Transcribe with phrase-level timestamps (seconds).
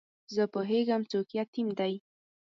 [0.35, 1.93] زه پوهېږم څوک یتیم دی.